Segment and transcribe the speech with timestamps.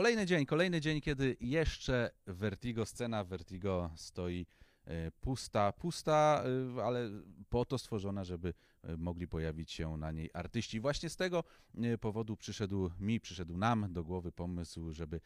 [0.00, 4.46] Kolejny dzień, kolejny dzień, kiedy jeszcze Vertigo, scena Vertigo stoi
[4.84, 6.44] e, pusta, pusta,
[6.76, 7.10] e, ale
[7.48, 10.80] po to stworzona, żeby e, mogli pojawić się na niej artyści.
[10.80, 11.44] Właśnie z tego
[12.00, 15.20] powodu przyszedł mi, przyszedł nam do głowy pomysł, żeby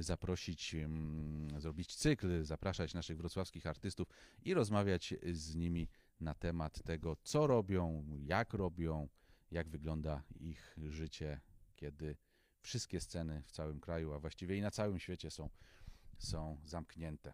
[0.00, 4.08] zaprosić, mm, zrobić cykl, zapraszać naszych wrocławskich artystów
[4.44, 5.88] i rozmawiać z nimi
[6.20, 9.08] na temat tego, co robią, jak robią,
[9.50, 11.40] jak wygląda ich życie,
[11.76, 12.16] kiedy
[12.62, 15.50] wszystkie sceny w całym kraju, a właściwie i na całym świecie są,
[16.18, 17.32] są zamknięte.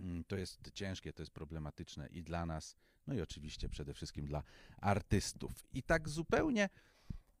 [0.00, 2.76] Mm, To jest ciężkie, to jest problematyczne i dla nas,
[3.06, 4.42] no i oczywiście przede wszystkim dla
[4.80, 5.64] artystów.
[5.72, 6.68] I tak zupełnie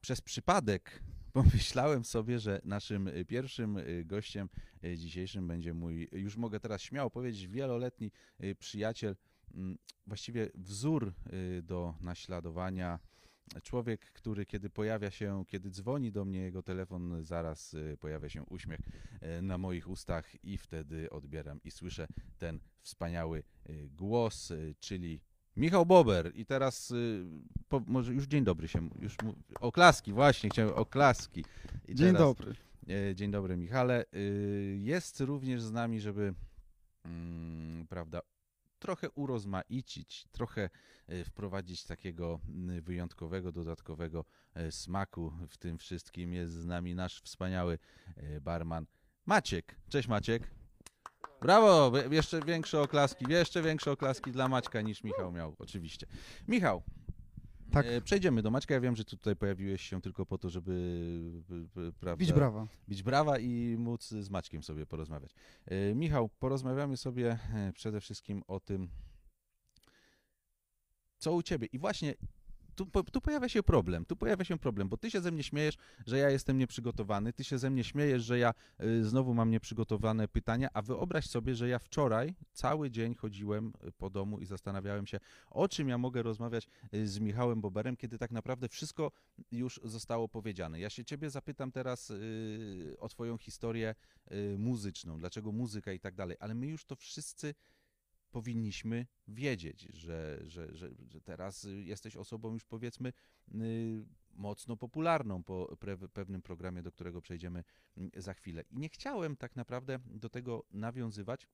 [0.00, 4.48] przez przypadek pomyślałem sobie, że naszym y, pierwszym y, gościem
[4.84, 8.10] y, dzisiejszym będzie mój, już mogę teraz śmiało powiedzieć, wieloletni
[8.58, 9.16] przyjaciel,
[9.54, 11.12] mm, właściwie wzór
[11.62, 12.98] do naśladowania.
[13.62, 18.42] Człowiek, który kiedy pojawia się, kiedy dzwoni do mnie jego telefon, zaraz y, pojawia się
[18.42, 18.80] uśmiech
[19.38, 22.06] y, na moich ustach i wtedy odbieram i słyszę
[22.38, 25.20] ten wspaniały y, głos, czyli
[25.56, 26.32] Michał Bober.
[26.34, 26.92] I teraz
[27.68, 31.44] po, może już dzień dobry się, już mu, oklaski, właśnie, chciałem oklaski.
[31.88, 32.54] I Dzień teraz, dobry.
[33.14, 34.04] Dzień dobry, Michale.
[34.76, 36.34] Jest również z nami, żeby
[37.04, 38.20] mm, prawda,
[38.84, 40.70] trochę urozmaicić, trochę
[41.06, 42.40] e, wprowadzić takiego
[42.82, 46.32] wyjątkowego, dodatkowego e, smaku w tym wszystkim.
[46.32, 47.78] Jest z nami nasz wspaniały
[48.16, 48.86] e, barman
[49.26, 49.76] Maciek.
[49.88, 50.50] Cześć Maciek.
[51.40, 51.92] Brawo!
[52.10, 56.06] Jeszcze większe oklaski, jeszcze większe oklaski dla Maćka niż Michał miał, oczywiście.
[56.48, 56.82] Michał,
[57.70, 57.86] Tak.
[57.86, 58.74] e, przejdziemy do Maćka.
[58.74, 61.42] Ja wiem, że tutaj pojawiłeś się tylko po to, żeby
[62.00, 62.66] prawda, Bić brawa.
[62.88, 65.34] bić brawa i móc z Maćkiem sobie porozmawiać.
[65.66, 68.88] E, Michał, porozmawiamy sobie e, przede wszystkim o tym,
[71.18, 71.66] co u ciebie.
[71.72, 72.14] I właśnie
[72.74, 75.76] tu, tu pojawia się problem, tu pojawia się problem, bo ty się ze mnie śmiejesz,
[76.06, 80.28] że ja jestem nieprzygotowany, ty się ze mnie śmiejesz, że ja y, znowu mam nieprzygotowane
[80.28, 85.06] pytania, a wyobraź sobie, że ja wczoraj cały dzień chodziłem y, po domu i zastanawiałem
[85.06, 89.12] się, o czym ja mogę rozmawiać y, z Michałem Boberem, kiedy tak naprawdę wszystko
[89.52, 90.80] już zostało powiedziane.
[90.80, 93.94] Ja się ciebie zapytam teraz y, o twoją historię
[94.32, 97.54] y, muzyczną, dlaczego muzyka i tak dalej, ale my już to wszyscy
[98.34, 103.12] powinniśmy wiedzieć, że, że, że, że teraz y, jesteś osobą już powiedzmy
[103.54, 105.76] y, mocno popularną po
[106.12, 107.64] pewnym programie, do którego przejdziemy
[107.96, 108.64] mm, za chwilę.
[108.70, 111.48] I nie chciałem tak naprawdę do tego nawiązywać,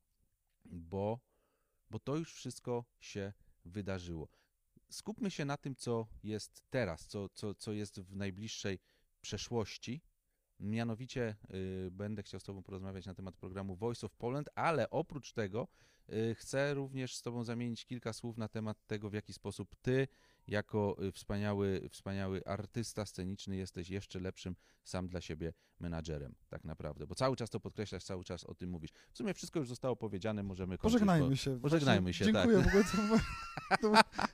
[0.65, 1.21] bo,
[1.91, 3.33] bo to już wszystko się
[3.65, 4.29] wydarzyło.
[4.91, 8.79] Skupmy się na tym, co jest teraz, co, co, co jest w najbliższej
[9.21, 10.03] przeszłości.
[10.61, 15.33] Mianowicie y, będę chciał z Tobą porozmawiać na temat programu Voice of Poland, ale oprócz
[15.33, 15.69] tego
[16.35, 20.09] chcę również z Tobą zamienić kilka słów na temat tego, w jaki sposób Ty,
[20.47, 27.07] jako y, wspaniały, wspaniały artysta sceniczny, jesteś jeszcze lepszym sam dla siebie menadżerem, tak naprawdę.
[27.07, 28.91] Bo cały czas to podkreślasz, cały czas o tym mówisz.
[29.13, 30.93] W sumie wszystko już zostało powiedziane, możemy kończyć.
[30.93, 31.61] Pożegnajmy się.
[31.61, 32.65] Pożegnajmy się, Dziękuję, tak.
[32.65, 33.19] w ogóle to, był-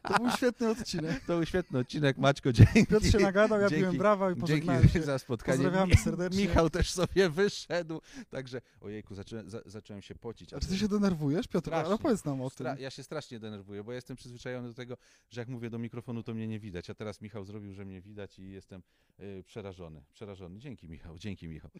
[0.08, 1.20] to, był- świetny odcinek.
[1.26, 2.86] To był świetny odcinek, Maćko, dzięki.
[2.86, 3.82] Piotr się nagadał, ja Dzięki.
[3.82, 5.02] biłem brawa i pożegnałem Dzięki się.
[5.04, 5.56] za spotkanie.
[5.58, 6.42] Pozdrawiamy serdecznie.
[6.46, 10.52] Michał też sobie wyszedł, także ojejku, zacząłem, za, zacząłem się pocić.
[10.54, 11.68] A czy ty się denerwujesz, Piotr?
[11.68, 11.86] Strasznie.
[11.88, 12.66] Ale powiedz nam o tym.
[12.66, 14.96] Stra- ja się strasznie denerwuję, bo ja jestem przyzwyczajony do tego,
[15.30, 16.90] że jak mówię do mikrofonu, to mnie nie widać.
[16.90, 18.82] A teraz Michał zrobił, że mnie widać i jestem
[19.20, 20.04] y, przerażony.
[20.12, 20.58] Przerażony.
[20.58, 21.70] Dzięki Michał, dzięki Michał.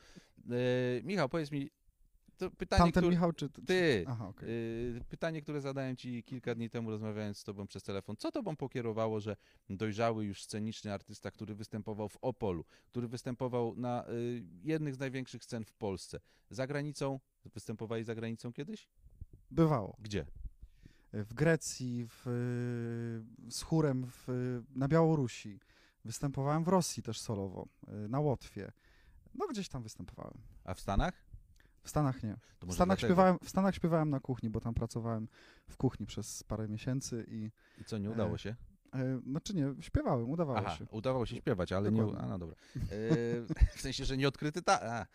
[0.51, 1.71] Y, Michał, powiedz mi,
[2.37, 3.11] to pytanie, Tamten które...
[3.11, 3.49] Michał czy...
[3.49, 4.05] Ty.
[4.09, 4.49] Aha, okej.
[4.49, 8.17] Y, Pytanie, które zadałem Ci kilka dni temu, rozmawiając z Tobą przez telefon.
[8.17, 9.37] Co Tobą pokierowało, że
[9.71, 15.45] dojrzały już sceniczny artysta, który występował w Opolu, który występował na y, jednych z największych
[15.45, 17.21] scen w Polsce, za granicą,
[17.55, 18.89] występowali za granicą kiedyś?
[19.51, 19.97] Bywało.
[20.01, 20.27] Gdzie?
[21.13, 22.23] W Grecji, w,
[23.51, 24.27] z chórem w,
[24.75, 25.61] na Białorusi.
[26.05, 27.69] Występowałem w Rosji też solowo,
[28.09, 28.73] na Łotwie.
[29.39, 30.39] No gdzieś tam występowałem.
[30.65, 31.15] A w Stanach?
[31.83, 32.37] W Stanach nie.
[32.67, 32.97] W Stanach, dlatego.
[33.09, 35.29] śpiewałem, w Stanach śpiewałem na kuchni, bo tam pracowałem
[35.69, 38.57] w kuchni przez parę miesięcy i I co, nie udało E, się?
[38.95, 40.87] e, znaczy nie, śpiewałem, udawało Aha, się.
[40.91, 42.01] udawało się śpiewać, ale nie...
[42.01, 42.25] Dokładnie.
[42.25, 42.57] A, no dobra.
[42.77, 42.87] E,
[43.77, 44.81] w sensie, że nie odkryty ta...
[44.83, 45.01] A.
[45.03, 45.07] E,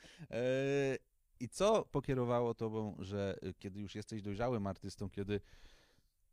[1.39, 5.41] I co pokierowało Tobą, że y, kiedy już jesteś dojrzałym artystą, kiedy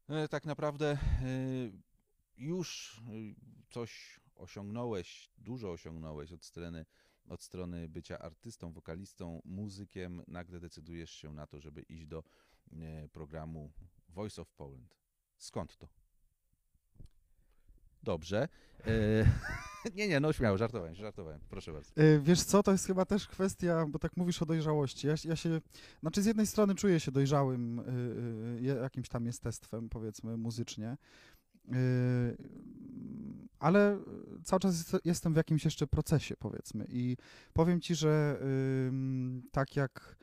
[0.09, 0.99] e, tak naprawdę e,
[2.37, 3.01] już
[3.71, 6.87] coś osiągnąłeś, dużo osiągnąłeś od strony,
[7.29, 12.25] od strony bycia artystą, wokalistą, muzykiem, nagle decydujesz się na to, żeby iść do
[12.73, 13.73] e, programu
[14.09, 14.95] Voice of Poland.
[15.37, 15.89] Skąd to?
[18.03, 18.49] Dobrze.
[18.87, 19.25] E,
[19.97, 21.41] nie, nie, no śmiało, żartowałem, żartowałem.
[21.51, 21.93] Proszę bardzo.
[21.97, 25.07] E, Wiesz co, to jest chyba też kwestia, bo tak mówisz o dojrzałości.
[25.07, 25.61] Ja, ja się,
[26.01, 30.97] znaczy z jednej strony czuję się dojrzałym y, y, jakimś tam jestestwem, powiedzmy, muzycznie,
[33.59, 33.99] ale
[34.45, 36.87] cały czas jest, jestem w jakimś jeszcze procesie, powiedzmy.
[36.89, 37.17] I
[37.53, 38.41] powiem ci, że
[39.53, 40.17] tak jak,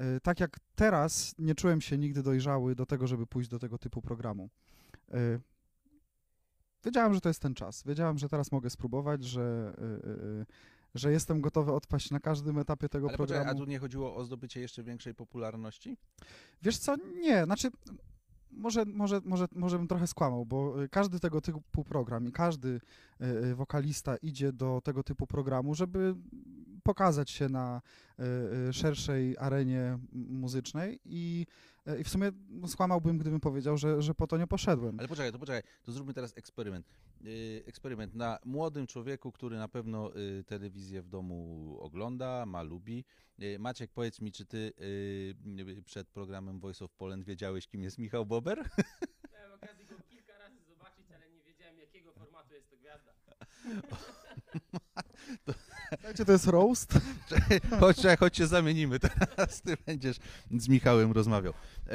[0.00, 3.78] y, tak jak teraz nie czułem się nigdy dojrzały do tego, żeby pójść do tego
[3.78, 4.50] typu programu.
[6.84, 7.82] Wiedziałem, że to jest ten czas.
[7.86, 9.74] Wiedziałem, że teraz mogę spróbować, że,
[10.94, 13.40] że jestem gotowy odpaść na każdym etapie tego Ale programu.
[13.42, 15.96] Poczekaj, a tu nie chodziło o zdobycie jeszcze większej popularności?
[16.62, 17.70] Wiesz co, nie, znaczy
[18.56, 22.68] może, może, może, może bym trochę skłamał, bo y, każdy tego typu program i każdy
[23.20, 26.14] y, y, wokalista idzie do tego typu programu, żeby
[26.84, 27.82] pokazać się na
[28.72, 31.46] szerszej arenie muzycznej i
[31.86, 34.98] E, I w sumie no, skłamałbym, gdybym powiedział, że, że po to nie poszedłem.
[34.98, 36.86] Ale poczekaj, to poczekaj, to zróbmy teraz eksperyment.
[37.66, 40.10] Eksperyment na młodym człowieku, który na pewno
[40.46, 43.04] telewizję w domu ogląda, ma, lubi.
[43.58, 44.72] Maciek, powiedz mi, czy ty
[45.84, 48.58] przed programem Voice of Poland wiedziałeś, kim jest Michał Bober?
[49.32, 53.12] Miałem okazję go kilka razy zobaczyć, ale nie wiedziałem, jakiego formatu jest to gwiazda.
[55.94, 56.98] Słuchajcie, to jest roast?
[57.80, 60.16] chodź, chodź się zamienimy teraz, ty będziesz
[60.58, 61.52] z Michałem rozmawiał.
[61.86, 61.94] E,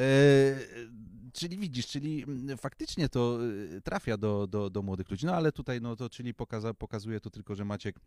[1.34, 2.26] czyli widzisz, czyli
[2.58, 3.40] faktycznie to
[3.78, 7.20] e, trafia do, do, do młodych ludzi, no ale tutaj, no to czyli pokaza, pokazuje
[7.20, 8.00] to tylko, że Maciek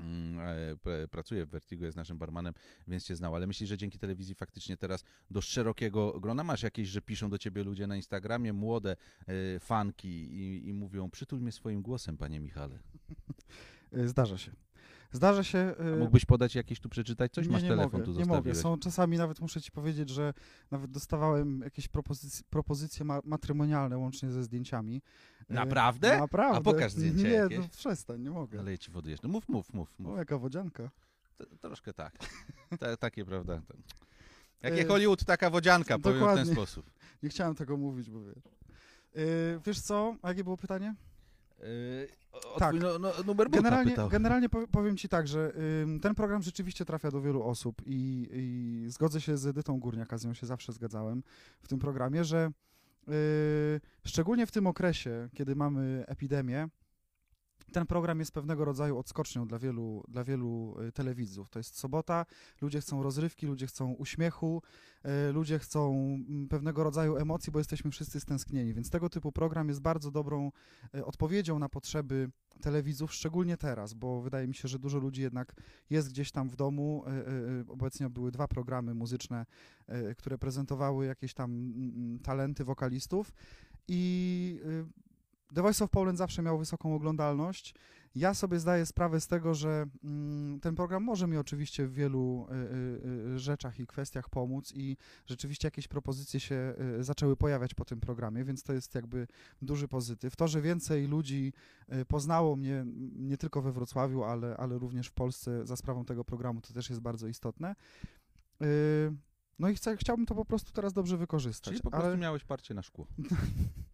[0.00, 0.40] mm,
[0.86, 2.54] e, pracuje w Vertigo, jest naszym barmanem,
[2.88, 6.88] więc cię znał, ale myślisz, że dzięki telewizji faktycznie teraz do szerokiego grona masz jakieś,
[6.88, 8.96] że piszą do ciebie ludzie na Instagramie, młode
[9.60, 12.78] fanki i, i mówią, przytul mnie swoim głosem, panie Michale.
[13.92, 14.52] Zdarza się.
[15.12, 15.74] Zdarza się.
[15.80, 17.46] A y, mógłbyś podać jakieś tu przeczytać coś?
[17.46, 18.46] Nie, Masz nie telefon mogę, tu Nie zostawiłeś.
[18.46, 18.54] mogę.
[18.54, 20.34] Są czasami nawet muszę ci powiedzieć, że
[20.70, 25.02] nawet dostawałem jakieś propozycje, propozycje ma matrymonialne łącznie ze zdjęciami.
[25.50, 26.18] Y, Naprawdę?
[26.18, 26.58] Naprawdę.
[26.58, 27.58] A pokaż zdjęcie Nie, jakieś.
[27.58, 28.60] no przestań, nie mogę.
[28.60, 29.26] Ale ja ci wody jeszcze.
[29.28, 29.98] No mów, mów, mów.
[29.98, 30.14] mów.
[30.14, 30.90] O, jaka wodzianka.
[31.36, 32.18] To, troszkę tak.
[32.78, 33.62] Ta, takie, prawda?
[34.62, 36.90] Jakie Y, Hollywood, taka wodzianka, powiem w ten sposób.
[37.22, 38.34] Nie chciałem tego mówić, bo wiesz.
[39.14, 40.16] Yy, wiesz co?
[40.24, 40.94] Jakie było pytanie?
[41.58, 42.08] Yy,
[42.58, 42.74] Tak.
[42.74, 44.08] no, no, numer Generalnie, pytał.
[44.08, 45.52] generalnie pow- powiem ci tak, że
[46.02, 50.24] ten program rzeczywiście trafia do wielu osób i, i zgodzę się z Edytą Górniaka, z
[50.24, 51.22] nią się zawsze zgadzałem
[51.60, 52.50] w tym programie, że
[53.06, 53.14] yy,
[54.06, 56.68] szczególnie w tym okresie, kiedy mamy epidemię,
[57.72, 61.50] ten program jest pewnego rodzaju odskocznią dla wielu, dla wielu y, telewidzów.
[61.50, 62.26] To jest sobota,
[62.60, 64.62] ludzie chcą rozrywki, ludzie chcą uśmiechu,
[65.28, 65.94] y, ludzie chcą
[66.28, 68.74] mm, pewnego rodzaju emocji, bo jesteśmy wszyscy stęsknieni.
[68.74, 70.52] Więc tego typu program jest bardzo dobrą
[70.94, 72.30] y, odpowiedzią na potrzeby
[72.60, 75.54] telewidzów, szczególnie teraz, bo wydaje mi się, że dużo ludzi jednak
[75.90, 77.04] jest gdzieś tam w domu.
[77.68, 79.46] Obecnie były dwa programy muzyczne,
[80.16, 83.32] które prezentowały jakieś tam mm, mm, talenty wokalistów
[83.88, 84.60] i
[85.54, 87.74] The Voice of Poland zawsze miał wysoką oglądalność.
[88.14, 92.46] Ja sobie zdaję sprawę z tego, że mm, ten program może mi oczywiście w wielu
[92.50, 94.96] y, y, y, rzeczach i kwestiach pomóc i
[95.26, 99.26] rzeczywiście jakieś propozycje się zaczęły pojawiać po tym programie, więc to jest jakby
[99.62, 100.36] duży pozytyw.
[100.36, 101.52] To, że więcej ludzi
[102.08, 102.84] poznało mnie
[103.16, 106.90] nie tylko we Wrocławiu, ale, ale również w Polsce za sprawą tego programu, to też
[106.90, 107.74] jest bardzo istotne.
[109.58, 111.72] No i chcę, chciałbym to po prostu teraz dobrze wykorzystać.
[111.72, 113.06] Czyli po prostu miałeś parcie na szkło.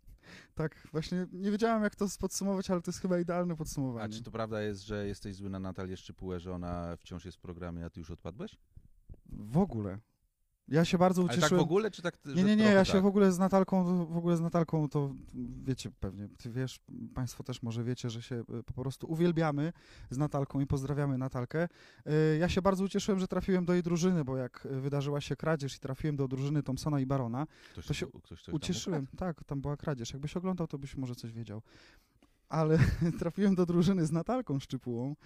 [0.54, 4.14] Tak, właśnie nie wiedziałem, jak to podsumować, ale to jest chyba idealne A podsumowanie.
[4.14, 7.40] czy to prawda jest, że jesteś zły na Natalię Szczypułę, że ona wciąż jest w
[7.40, 8.58] programie, a ty już odpadłeś?
[9.26, 9.98] W ogóle.
[10.68, 11.50] Ja się bardzo Ale ucieszyłem.
[11.50, 13.02] tak w ogóle, czy tak, Nie, nie, nie, ja się tak?
[13.02, 15.14] w ogóle z Natalką, w ogóle z Natalką to
[15.64, 16.80] wiecie pewnie, ty wiesz,
[17.14, 19.72] państwo też może wiecie, że się y, po prostu uwielbiamy
[20.10, 21.68] z Natalką i pozdrawiamy Natalkę.
[22.06, 25.36] Y, Ja się bardzo ucieszyłem, że trafiłem do jej drużyny, bo jak y, wydarzyła się
[25.36, 29.02] kradzież i trafiłem do drużyny Thompsona i Barona, Ktoś, to się ktoś tam ucieszyłem.
[29.02, 29.16] ukradł?
[29.16, 30.12] Tak, tam była kradzież.
[30.12, 31.62] Jakbyś oglądał, to byś może coś wiedział.
[32.52, 32.78] Ale
[33.20, 35.16] trafiłem do drużyny z Natalką Szczypułą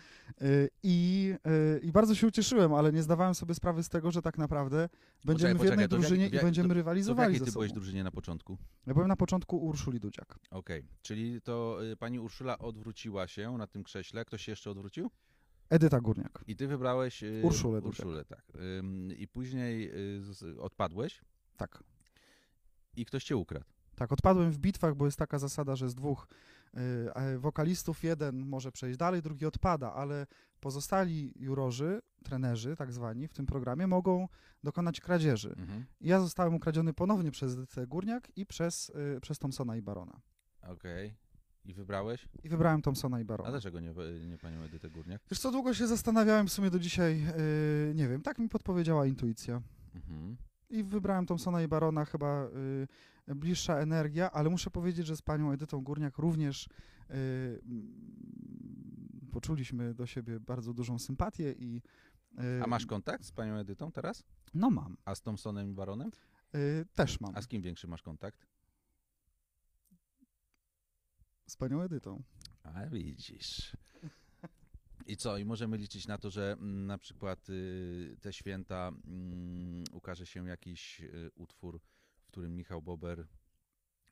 [0.42, 1.34] y, i,
[1.76, 4.88] y, i bardzo się ucieszyłem, ale nie zdawałem sobie sprawy z tego, że tak naprawdę
[5.24, 7.46] będziemy w poczekaj, jednej w jak- drużynie jak- i będziemy to- To w rywalizowali jakiej
[7.46, 8.58] ty byłeś drużynie na początku?
[8.86, 10.38] Ja byłem na początku u Urszuli Dudziak.
[10.50, 14.24] Okej, czyli to y, pani Urszula odwróciła się na tym krześle.
[14.24, 15.10] Ktoś się jeszcze odwrócił?
[15.70, 16.44] Edyta Górniak.
[16.46, 17.80] I ty wybrałeś y, Urszulę.
[17.80, 18.52] Urszulę tak.
[19.16, 19.92] I później
[20.60, 21.20] odpadłeś
[21.56, 21.82] Tak.
[22.96, 23.66] i ktoś cię ukradł.
[23.96, 26.26] Tak, odpadłem w bitwach, bo jest taka zasada, że z dwóch
[27.38, 30.26] wokalistów jeden może przejść dalej, drugi odpada, ale
[30.60, 34.28] pozostali jurorzy, trenerzy tak zwani w tym programie mogą
[34.62, 35.54] dokonać kradzieży.
[35.58, 35.84] Mhm.
[36.00, 40.20] Ja zostałem ukradziony ponownie przez Edytę Górniak i przez, y, przez Thompsona i Barona.
[40.62, 41.14] Okej.
[41.64, 42.28] I wybrałeś?
[42.44, 43.50] I wybrałem Thompsona i A Barona.
[43.50, 43.94] dlaczego nie,
[44.28, 45.22] nie panią Edytę Górniak?
[45.30, 47.22] Wiesz co, długo się zastanawiałem w sumie do dzisiaj,
[47.90, 49.62] y, nie wiem, tak mi podpowiedziała intuicja.
[49.94, 50.36] Mhm.
[50.70, 52.88] I wybrałem Thompsona i Barona, chyba y,
[53.26, 56.70] bliższa energia, ale muszę powiedzieć, że z panią Edytą Górniak również y,
[57.10, 61.82] mm, poczuliśmy do siebie bardzo dużą sympatię i...
[62.58, 64.24] y, A masz kontakt z panią Edytą teraz?
[64.54, 64.96] No mam.
[65.04, 66.10] A z Thompsonem i Baronem?
[66.54, 67.32] Y, też mam.
[67.36, 68.46] A z kim większy masz kontakt?
[71.48, 72.22] z panią Edytą.
[72.62, 73.76] A widzisz.
[75.06, 75.38] I co?
[75.38, 77.46] I możemy liczyć na to, że mm, na przykład
[78.20, 81.02] te święta mm, ukaże się jakiś
[81.34, 81.80] utwór,
[82.36, 83.26] którym Michał Bober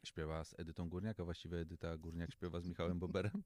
[0.04, 3.42] śpiewa z Edytą Górniak, a właściwie Edyta Górniak śpiewa z Michałem Boberem?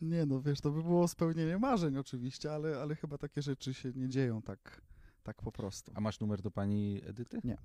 [0.00, 3.92] Nie no, wiesz, to by było spełnienie marzeń oczywiście, ale, ale chyba takie rzeczy się
[3.92, 4.82] nie dzieją tak,
[5.22, 5.92] tak po prostu.
[5.94, 7.40] A masz numer do pani Edyty?
[7.44, 7.58] Nie.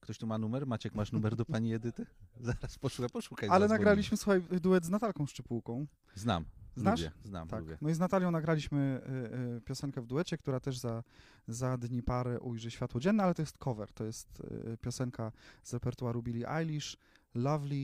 [0.00, 0.66] Ktoś tu ma numer?
[0.66, 2.06] Maciek, masz numer do pani Edyty?
[2.40, 3.48] Zaraz poszukaj, poszukaj.
[3.48, 5.86] Ale nagraliśmy, słuchaj, duet z Natalką Szczypułką.
[6.14, 6.44] Znam.
[6.76, 7.00] Znasz?
[7.00, 7.60] Lubię, znam, Tak.
[7.60, 7.78] lubię.
[7.80, 9.00] No i z Natalią nagraliśmy
[9.34, 11.02] y, y, piosenkę w duecie, która też za,
[11.48, 13.92] za dni parę ujrzy światło dzienne, ale to jest cover.
[13.92, 16.96] To jest y, piosenka z repertuaru Billie Eilish,
[17.34, 17.74] Lovely.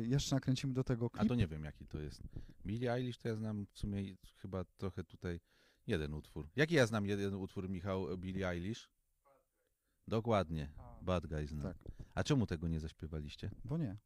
[0.00, 1.28] Y, jeszcze nakręcimy do tego A klip.
[1.28, 2.22] to nie wiem, jaki to jest.
[2.66, 4.02] Billie Eilish to ja znam w sumie
[4.36, 5.40] chyba trochę tutaj
[5.86, 6.48] jeden utwór.
[6.56, 8.88] Jaki ja znam jeden utwór, Michał, Billie Eilish?
[10.08, 10.68] Dokładnie.
[11.02, 11.62] Bad Guys znam.
[11.62, 11.76] Tak.
[12.14, 13.50] A czemu tego nie zaśpiewaliście?
[13.64, 13.96] Bo nie.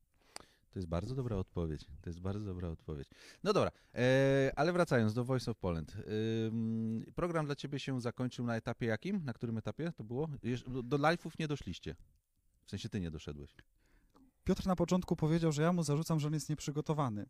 [0.76, 1.84] To jest bardzo dobra odpowiedź.
[2.02, 3.08] To jest bardzo dobra odpowiedź.
[3.44, 5.96] No dobra, e, ale wracając do Voice of Poland.
[6.46, 9.24] Ym, program dla ciebie się zakończył na etapie jakim?
[9.24, 10.28] Na którym etapie to było?
[10.84, 11.96] Do live'ów nie doszliście.
[12.64, 13.54] W sensie ty nie doszedłeś.
[14.44, 17.26] Piotr na początku powiedział, że ja mu zarzucam, że on jest nieprzygotowany.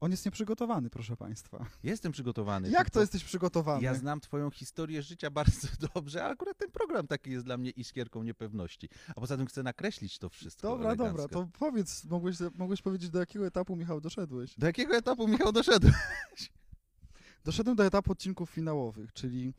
[0.00, 1.66] On jest nieprzygotowany, proszę państwa.
[1.82, 2.70] Jestem przygotowany.
[2.70, 3.82] Jak tylko- to jesteś przygotowany?
[3.82, 7.70] Ja znam twoją historię życia bardzo dobrze, a akurat ten program taki jest dla mnie
[7.70, 8.88] iskierką niepewności.
[9.08, 11.16] A poza tym chcę nakreślić to wszystko Dobra, elegancko.
[11.16, 14.54] dobra, to powiedz, mogłeś, mogłeś powiedzieć, do jakiego etapu, Michał, doszedłeś?
[14.58, 15.88] Do jakiego etapu, Michał, doszedł?
[17.44, 19.52] Doszedłem do etapu odcinków finałowych, czyli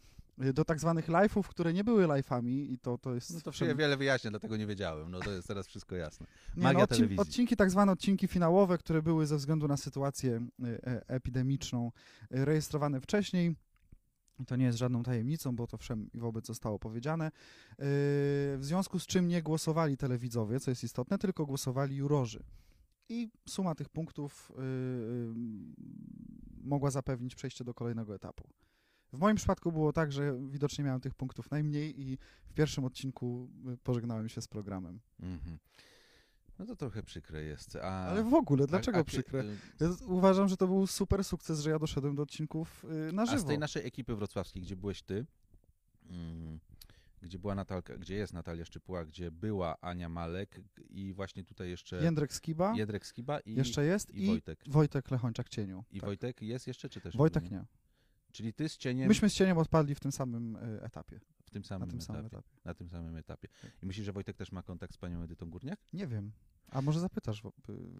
[0.54, 3.34] do tak zwanych live'ów, które nie były live'ami i to, to jest...
[3.34, 5.12] No to się wiele wyjaśnia, dlatego nie wiedziałem.
[5.12, 6.28] No to jest teraz wszystko jasne.
[6.56, 7.20] Nie, Magia no, odcin- telewizji.
[7.20, 11.92] odcinki, tak zwane odcinki finałowe, które były ze względu na sytuację y, e, epidemiczną
[12.36, 13.56] y, rejestrowane wcześniej.
[14.40, 17.28] I to nie jest żadną tajemnicą, bo to wszem i wobec zostało powiedziane.
[17.28, 17.32] Y,
[18.58, 22.44] W związku z czym nie głosowali telewidzowie, co jest istotne, tylko głosowali jurorzy.
[23.10, 25.34] I suma tych punktów y, y,
[26.64, 28.44] mogła zapewnić przejście do kolejnego etapu.
[29.14, 33.50] W moim przypadku było tak, że widocznie miałem tych punktów najmniej i w pierwszym odcinku
[33.74, 35.00] y, pożegnałem się z programem.
[35.20, 35.58] Mhm.
[36.60, 37.76] No to trochę przykre jest.
[37.76, 39.44] A, Ale w ogóle, dlaczego a- a- przykre?
[39.44, 43.22] y, Ja uważam, że to był super sukces, że ja doszedłem do odcinków y, na
[43.22, 43.48] A z żywo.
[43.48, 45.26] tej naszej ekipy wrocławskiej, gdzie byłeś ty,
[46.10, 46.60] mm,
[47.22, 52.04] gdzie była Natalka, gdzie jest Natalia Szczypuła, gdzie była Ania Malek i właśnie tutaj jeszcze
[52.04, 54.64] Jędrek Skiba Jedrek Skiba i, jeszcze jest i i, Wojtek.
[54.68, 55.84] Wojtek Lechończak-Cieniu.
[55.92, 56.06] I Tak.
[56.10, 57.18] Wojtek jest jeszcze, czy też?
[57.18, 57.66] Wojtek był, nie.
[58.32, 61.20] Czyli ty z cieniem Myśmy z Cieniem odpadli w tym samym y, etapie.
[61.46, 62.60] w tym Na samym, tym samym etapie, etapie.
[62.66, 63.48] Na tym samym etapie.
[63.84, 65.80] I myślisz, że Wojtek też ma kontakt z panią Edytą Górniak?
[65.94, 66.32] Nie wiem.
[66.70, 67.42] A może zapytasz?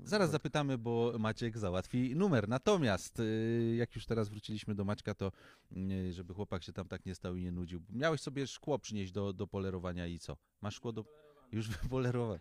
[0.04, 2.50] Zaraz zapytamy, bo Maciek załatwi numer.
[2.50, 5.32] Natomiast y, jak już teraz wróciliśmy do Maćka, to
[5.78, 7.82] y, żeby chłopak się tam tak nie stał i nie nudził.
[7.90, 10.38] Miałeś sobie szkło przynieść do, do polerowania i co?
[10.62, 11.06] Masz szkło do...
[11.52, 12.40] Już wypolerowane.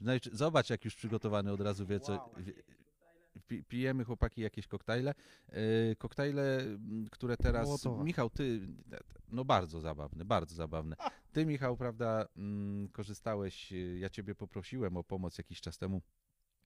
[0.00, 2.30] Znaczy, Zobacz, jak już przygotowany od razu wie, co...
[2.38, 2.52] wie-
[3.68, 5.14] pijemy chłopaki jakieś koktajle.
[5.52, 7.66] Yy, koktajle, m, które teraz.
[7.66, 8.04] Mołotowa.
[8.04, 8.60] Michał, ty.
[9.28, 10.96] No bardzo zabawne, bardzo zabawne.
[11.32, 13.72] Ty, Michał, prawda, mm, korzystałeś.
[13.72, 16.02] y, Ja ciebie poprosiłem o pomoc jakiś czas temu.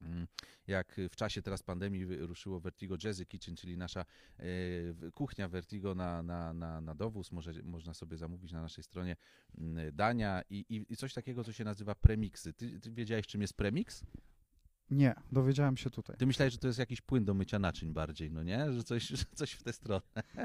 [0.00, 0.26] mm,
[0.66, 4.04] Jak w czasie teraz pandemii ruszyło Vertigo Jazzy Kitchen, czyli nasza
[4.38, 7.32] w- kuchnia Vertigo na, na, na, na dowóz.
[7.32, 9.16] Może, można sobie zamówić na naszej stronie
[9.58, 12.52] mm, dania i, i, i coś takiego, co się nazywa premixy.
[12.52, 14.04] Ty, ty wiedziałeś, czym jest premix?
[14.90, 16.16] Nie, dowiedziałem się tutaj.
[16.16, 18.72] Ty myślałeś, że to jest jakiś płyn do mycia naczyń bardziej, no nie?
[18.72, 20.02] Że coś, że coś w tę stronę.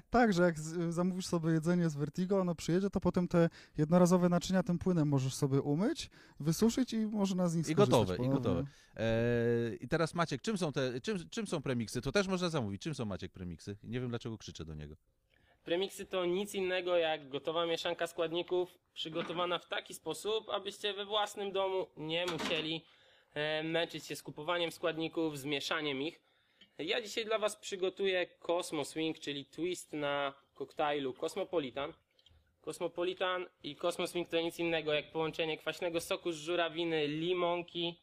[0.09, 4.29] Tak, że jak z, zamówisz sobie jedzenie z Vertigo, ono przyjedzie, to potem te jednorazowe
[4.29, 6.09] naczynia tym płynem możesz sobie umyć,
[6.39, 8.38] wysuszyć i można z nich I skorzystać gotowe, i ponownie.
[8.39, 8.63] gotowe.
[8.95, 12.01] Eee, I teraz Maciek, czym są te, czym, czym są premiksy?
[12.01, 12.81] To też można zamówić.
[12.81, 13.77] Czym są Maciek premiksy?
[13.83, 14.95] Nie wiem, dlaczego krzyczę do niego.
[15.63, 21.51] Premiksy to nic innego jak gotowa mieszanka składników, przygotowana w taki sposób, abyście we własnym
[21.51, 22.85] domu nie musieli
[23.63, 26.21] męczyć się z kupowaniem składników, z mieszaniem ich.
[26.77, 31.93] Ja dzisiaj dla Was przygotuję Cosmo Swing, czyli twist na koktajlu Cosmopolitan.
[32.61, 37.99] Cosmopolitan i Cosmo Swing to nic innego jak połączenie kwaśnego soku z żurawiny, limonki,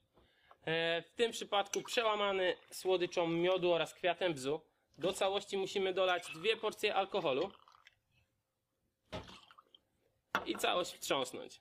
[0.65, 4.61] e, w tym przypadku przełamany słodyczą miodu oraz kwiatem bzu.
[4.99, 7.51] Do całości musimy dolać dwie porcje alkoholu
[10.47, 11.61] i całość wstrząsnąć.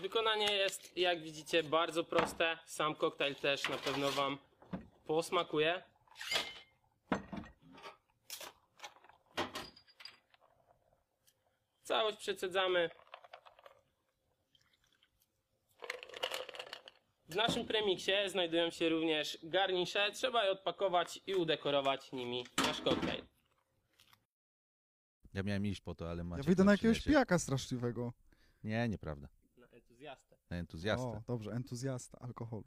[0.00, 2.58] Wykonanie jest, jak widzicie, bardzo proste.
[2.66, 4.38] Sam koktajl też na pewno Wam
[5.06, 5.82] posmakuje.
[11.82, 12.90] Całość przecedzamy.
[17.28, 20.12] W naszym premiksie znajdują się również garnisze.
[20.12, 23.22] Trzeba je odpakować i udekorować nimi nasz koktajl.
[25.34, 26.46] Ja miałem iść po to, ale Ja Maciek...
[26.46, 28.12] wyjdę na jakiegoś pijaka straszliwego.
[28.64, 29.28] Nie, nieprawda.
[30.00, 30.36] Entuzjastę.
[30.50, 31.04] na entuzjastę.
[31.06, 32.64] O, dobrze, entuzjasta alkoholu.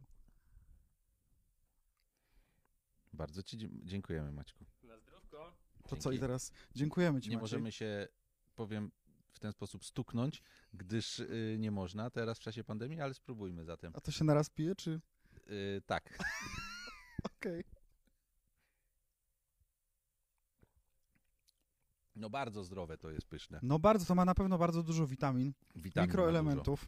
[3.13, 4.65] Bardzo Ci dziękujemy, Maćku.
[4.83, 5.53] Na zdrówko.
[5.87, 6.19] To co i Dzięki.
[6.21, 7.41] teraz dziękujemy Ci Nie Maciej.
[7.41, 8.07] możemy się,
[8.55, 8.91] powiem,
[9.31, 10.41] w ten sposób stuknąć,
[10.73, 13.93] gdyż y, nie można teraz w czasie pandemii, ale spróbujmy zatem.
[13.95, 15.01] A to się naraz pije, czy...
[15.49, 16.17] Y, tak.
[17.37, 17.63] Okej.
[22.15, 23.59] No bardzo zdrowe to jest pyszne.
[23.63, 26.87] No bardzo, to ma na pewno bardzo dużo witamin, Witamin mikroelementów.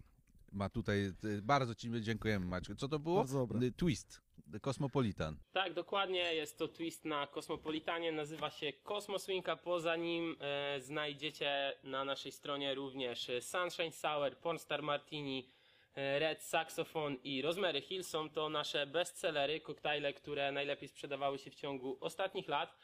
[0.55, 2.75] Ma tutaj, bardzo Ci dziękujemy, Maćku.
[2.75, 3.17] Co to było?
[3.17, 3.67] Bardzo dobre.
[3.67, 4.21] Y, Twist,
[4.61, 5.37] Kosmopolitan.
[5.51, 6.35] Tak, dokładnie.
[6.35, 8.11] Jest to twist na Kosmopolitanie.
[8.11, 13.91] Nazywa się Cosmos Wing, a poza nim e, znajdziecie na naszej stronie również e, Sunshine
[13.91, 15.49] Sour, Pornstar Martini,
[15.95, 18.03] e, Red Saxophone i Rosemary Hill.
[18.03, 22.75] Są to nasze bestsellery, koktajle, które najlepiej sprzedawały się w ciągu ostatnich lat.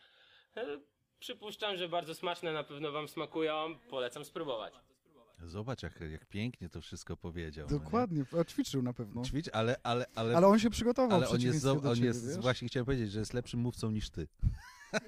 [0.57, 0.65] E,
[1.19, 3.75] przypuszczam, że bardzo smaczne, na pewno Wam smakują.
[3.89, 4.90] Polecam spróbować.
[5.45, 7.67] Zobacz, jak, jak pięknie to wszystko powiedział.
[7.69, 7.83] no nie?
[7.83, 9.21] Dokładnie, a ćwiczył na pewno.
[9.23, 12.27] Ćwicz, ale, ale, ale, Ale on się przygotował ale on jest, do on ciebie, jest
[12.27, 12.37] wiesz?
[12.37, 14.27] właśnie chciałem powiedzieć, że jest lepszym mówcą niż ty.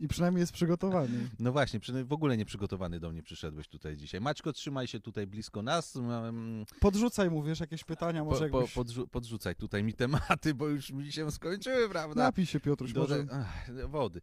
[0.00, 1.28] I przynajmniej jest przygotowany.
[1.38, 4.20] No właśnie, przynajmniej w ogóle nieprzygotowany do mnie przyszedłeś tutaj dzisiaj.
[4.20, 5.96] Maćko, trzymaj się tutaj blisko nas.
[5.96, 10.68] mm, Podrzucaj mu, wiesz, jakieś pytania, może Po, po, podrzu- podrzucaj tutaj mi tematy, bo
[10.68, 12.22] już mi się skończyły, prawda?
[12.22, 13.26] Napij się, Piotruś, Do- może...
[13.32, 14.20] Ach, wody.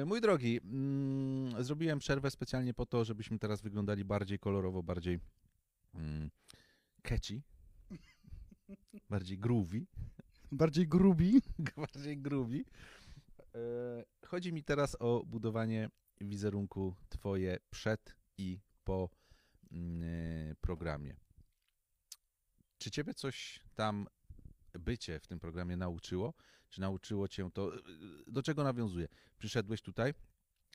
[0.00, 5.18] E, mój drogi, mm, zrobiłem przerwę specjalnie po to, żebyśmy teraz wyglądali bardziej kolorowo, bardziej
[5.94, 6.30] mm,
[7.02, 7.42] catchy,
[9.10, 9.86] bardziej groovy,
[10.52, 11.40] Bardziej grubi.
[11.76, 12.64] bardziej groovy.
[13.54, 19.10] E, chodzi mi teraz o budowanie wizerunku twoje przed i po
[19.72, 21.16] mm, e, programie.
[22.78, 24.06] Czy ciebie coś tam
[24.72, 26.34] bycie w tym programie nauczyło?
[26.70, 27.72] Czy nauczyło cię to?
[28.26, 29.08] Do czego nawiązuje?
[29.38, 30.14] Przyszedłeś tutaj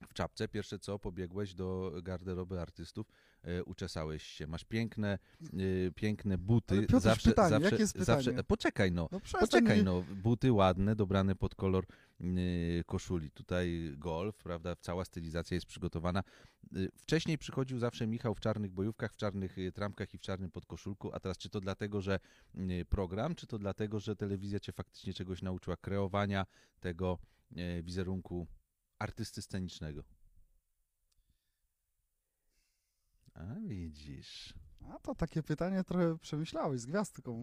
[0.08, 3.12] w czapce, pierwsze co, pobiegłeś do garderoby artystów,
[3.44, 4.48] e, uczesałeś się.
[4.48, 5.48] Masz piękne, e,
[5.96, 6.74] piękne buty.
[6.74, 8.44] Ale Piotruś, zawsze, pytanie, zawsze, jakie jest zawsze, pytanie?
[8.44, 9.10] poczekaj no.
[9.12, 11.86] No przestań Poczekaj, mi- no, buty ładne, dobrane pod kolor
[12.22, 13.32] y, koszuli.
[13.32, 16.24] Tutaj golf, prawda, cała stylizacja jest przygotowana.
[16.75, 20.52] Y, Wcześniej przychodził zawsze Michał w czarnych bojówkach, w czarnych y, trampkach i w czarnym
[20.52, 22.19] podkoszulku, a teraz czy to dlatego, że
[22.56, 26.45] y, program, czy to dlatego, że telewizja cię faktycznie czegoś nauczyła, kreowania
[26.80, 27.17] tego
[27.58, 28.47] y, wizerunku
[29.00, 30.04] artysty scenicznego?
[33.34, 34.54] A widzisz.
[34.94, 37.42] A to takie pytanie trochę przemyślałeś z gwiazdką.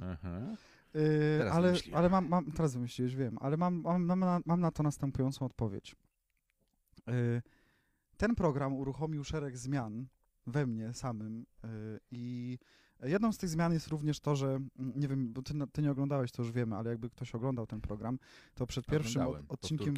[0.94, 1.98] Yy, Teraz ale, wymyśliłem.
[1.98, 5.46] ale mam, mam, teraz wymyśliłeś, wiem, ale mam, mam, mam, na, mam na to następującą
[5.46, 5.96] odpowiedź.
[7.06, 7.42] Yy,
[8.16, 10.06] ten program uruchomił szereg zmian
[10.46, 12.58] we mnie samym yy, i
[13.02, 15.90] jedną z tych zmian jest również to, że, mm, nie wiem, bo ty, ty nie
[15.90, 18.18] oglądałeś, to już wiemy, ale jakby ktoś oglądał ten program,
[18.54, 19.94] to przed pierwszym od, odcinkiem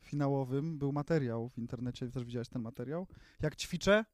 [0.00, 3.06] finałowym był materiał w internecie, też widziałeś ten materiał,
[3.42, 4.04] jak ćwiczę,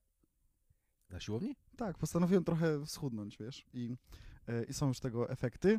[1.10, 1.56] Na siłowni?
[1.76, 3.96] tak, postanowiłem trochę schudnąć, wiesz, i,
[4.48, 5.78] yy, i są już tego efekty.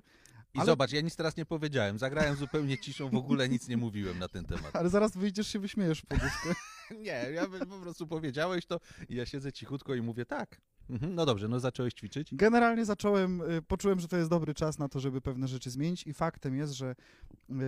[0.54, 2.00] I Ale- zobacz, ja nic teraz nie powiedziałem.
[2.00, 4.76] Zagrałem zupełnie ciszą, w ogóle nic nie mówiłem na ten temat.
[4.80, 6.54] Ale zaraz wyjdziesz się wyśmiejesz w poduszkę.
[7.00, 10.62] Nie, ja po prostu powiedziałeś to i ja siedzę cichutko i mówię tak.
[10.92, 12.36] Mhm, no dobrze, no zacząłeś ćwiczyć.
[12.36, 16.08] Generalnie zacząłem, y, poczułem, że to jest dobry czas na to, żeby pewne rzeczy zmienić
[16.08, 16.96] i faktem jest, że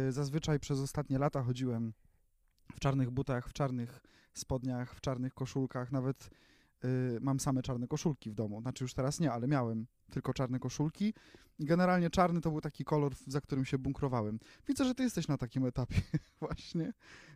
[0.08, 1.94] y, zazwyczaj przez ostatnie lata chodziłem
[2.76, 4.02] w czarnych butach, w czarnych
[4.34, 6.30] spodniach, w czarnych koszulkach, nawet
[6.86, 8.62] y, mam same czarne koszulki w domu.
[8.62, 11.14] Znaczy już teraz nie, ale miałem tylko czarne koszulki.
[11.60, 14.40] Generalnie czarny to był taki kolor, za którym się bunkrowałem.
[14.68, 16.02] Widzę, że ty jesteś na takim etapie
[16.42, 16.94] właśnie.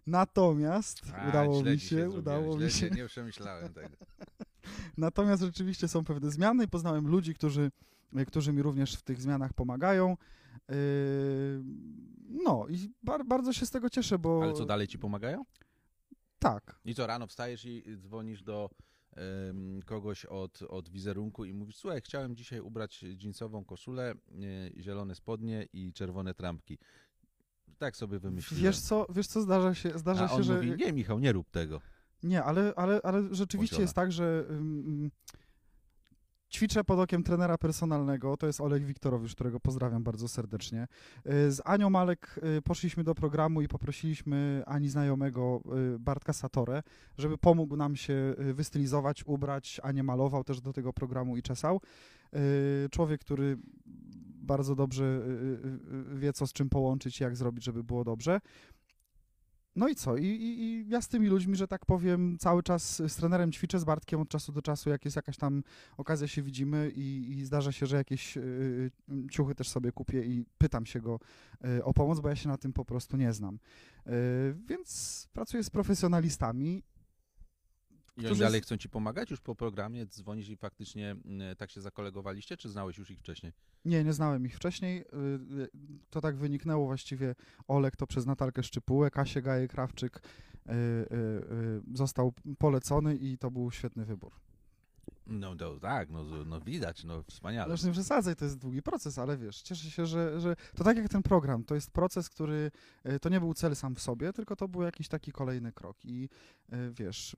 [0.07, 2.89] Natomiast A, udało mi się, udało mi się.
[2.89, 3.89] Nie, nie przemyślałem tego.
[4.97, 7.71] Natomiast rzeczywiście są pewne zmiany i poznałem ludzi, którzy,
[8.27, 10.17] którzy mi również w tych zmianach pomagają.
[10.69, 10.75] Yy,
[12.29, 15.45] No i bar, bardzo się z tego cieszę, bo Ale co dalej ci pomagają?
[16.39, 18.69] tak, I co, rano wstajesz i dzwonisz do
[19.85, 24.11] kogoś od, od wizerunku i mówisz, słuchaj, chciałem dzisiaj ubrać jeansową koszulę,
[24.75, 26.77] e, zielone spodnie i czerwone trampki.
[27.77, 28.63] Tak sobie wymyśliłem.
[28.63, 31.31] wiesz co, wiesz co zdarza się, zdarza A się, on że mówi, nie Michał, nie
[31.31, 31.81] rób tego.
[32.23, 35.11] Nie, ale, ale, ale rzeczywiście jest tak, że ym,
[36.53, 40.87] ćwiczę pod okiem trenera personalnego, to jest Oleg Wiktorowicz, którego pozdrawiam bardzo serdecznie.
[41.25, 45.61] Y, Z Anią Malek y, poszliśmy do programu i poprosiliśmy Ani znajomego
[45.95, 46.83] y, Bartka Satorę,
[47.17, 49.79] żeby pomógł nam się wystylizować, ubrać.
[49.83, 51.81] Anię malował też do tego programu i czesał.
[52.91, 53.57] Człowiek, który
[54.41, 55.21] bardzo dobrze
[56.15, 58.39] wie, co z czym połączyć jak zrobić, żeby było dobrze.
[59.77, 60.17] No i co?
[60.17, 63.79] I, i, I ja z tymi ludźmi, że tak powiem, cały czas z trenerem ćwiczę,
[63.79, 65.63] z Bartkiem od czasu do czasu, jak jest jakaś tam
[65.97, 68.41] okazja, się widzimy i, i zdarza się, że jakieś y,
[69.09, 71.19] y, ciuchy też sobie kupię i pytam się go
[71.65, 73.59] y, o pomoc, bo ja się na tym po prostu nie znam.
[74.07, 74.09] Y,
[74.67, 76.83] więc pracuję z profesjonalistami.
[78.17, 80.05] I oni dalej chcą ci pomagać już po programie?
[80.05, 83.51] Dzwonisz i faktycznie mm, tak się zakolegowaliście, czy znałeś już ich wcześniej?
[83.85, 85.01] Nie, nie znałem ich wcześniej.
[85.01, 85.03] y,
[85.63, 85.69] y,
[86.09, 87.35] To tak wyniknęło właściwie.
[87.67, 93.71] Olek to przez Natalkę Szczypułę, Kasię Gajek-Krawczyk y, y, y, został polecony i to był
[93.71, 94.46] świetny wybór.
[95.29, 97.67] No, no tak, no, no widać, no wspaniale.
[97.67, 100.97] Zresztą nie przesadzaj, to jest długi proces, ale wiesz, cieszę się, że, że to tak
[100.97, 102.71] jak ten program, to jest proces, który
[103.05, 106.05] y, to nie był cel sam w sobie, tylko to był jakiś taki kolejny krok
[106.05, 106.29] i
[106.73, 107.37] y, wiesz,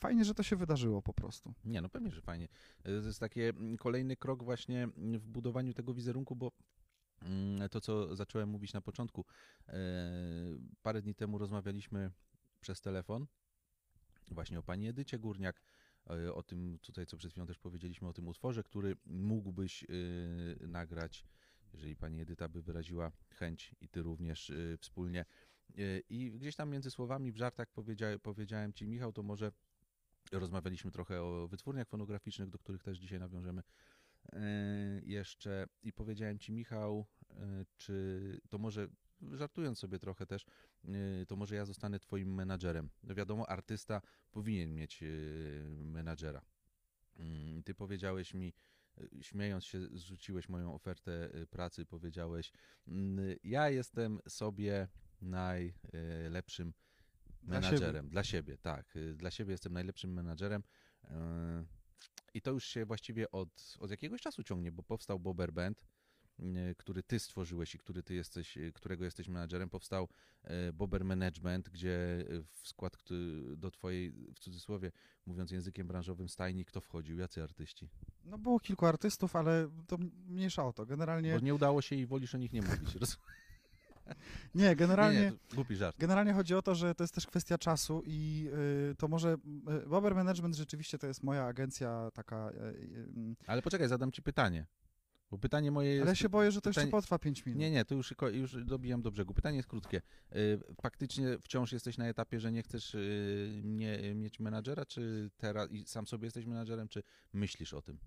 [0.00, 1.54] fajnie, że to się wydarzyło po prostu.
[1.64, 2.44] Nie, no pewnie, że fajnie.
[2.44, 6.52] Y, To jest takie mm, kolejny krok właśnie w budowaniu tego wizerunku, bo
[7.22, 9.24] mm, to, co zacząłem mówić na początku,
[9.68, 9.74] e,
[10.82, 12.10] parę dni temu rozmawialiśmy
[12.60, 13.26] przez telefon
[14.30, 15.62] właśnie o pani Edycie Górniak, e,
[16.34, 21.24] o tym tutaj, co przed chwilą też powiedzieliśmy, o tym utworze, który mógłbyś y, nagrać,
[21.72, 25.24] jeżeli pani Edyta by wyraziła chęć i ty również y, wspólnie.
[26.10, 29.52] I gdzieś tam między słowami w żartach powiedzia, powiedziałem ci, Michał, to może
[30.32, 33.62] rozmawialiśmy trochę o wytwórniach fonograficznych, do których też dzisiaj nawiążemy
[34.32, 34.40] e,
[35.04, 35.66] jeszcze.
[35.82, 38.88] I powiedziałem ci, Michał, e, czy to może,
[39.32, 40.46] żartując sobie trochę też,
[40.84, 42.90] e, to może ja zostanę twoim menadżerem.
[43.02, 45.06] No wiadomo, artysta powinien mieć e,
[45.68, 46.44] menadżera.
[47.16, 48.52] Mm, Ty powiedziałeś mi,
[48.98, 52.52] e, śmiejąc się, zrzuciłeś moją ofertę pracy, powiedziałeś,
[52.88, 54.88] mm, ja jestem sobie
[55.20, 56.72] najlepszym
[57.42, 58.08] Dla menadżerem.
[58.08, 58.96] Dla siebie, tak.
[58.96, 60.62] Y, Dla siebie jestem najlepszym menadżerem.
[61.04, 61.08] y,
[62.34, 65.84] I to już się właściwie od, od jakiegoś czasu ciągnie, bo powstał Bobber Band, y,
[66.78, 69.70] który ty stworzyłeś i który ty jesteś, y, którego jesteś menadżerem.
[69.70, 70.08] Powstał
[70.68, 72.96] y, Bobber Management, gdzie w skład
[73.56, 74.92] do twojej, w cudzysłowie,
[75.26, 77.18] mówiąc językiem branżowym, stajni, kto wchodził?
[77.18, 77.88] Jacy artyści?
[78.24, 79.98] No było kilku artystów, ale to
[80.28, 80.86] mniejsza o to.
[80.86, 82.96] Generalnie, Bo nie udało się i wolisz o nich nie mówić.
[84.54, 85.20] nie, generalnie...
[85.20, 85.96] Nie, nie, głupi żart.
[85.98, 88.48] Generalnie chodzi o to, że to jest też kwestia czasu i
[88.90, 89.36] y, to może.
[89.84, 92.50] Y, Bobber Management rzeczywiście to jest moja agencja taka.
[92.50, 94.66] Y, Ale poczekaj, zadam ci pytanie.
[95.30, 96.06] Bo pytanie moje jest...
[96.06, 97.60] ale się boję, że to jeszcze pytanie- potrwa 5 minut.
[97.60, 99.34] Nie, nie, to już, już dobijam do brzegu.
[99.34, 100.02] Pytanie jest krótkie.
[100.36, 105.70] Y, Faktycznie wciąż jesteś na etapie, że nie chcesz y, nie, mieć menadżera, czy teraz
[105.70, 107.98] i sam sobie jesteś menadżerem, czy myślisz o tym?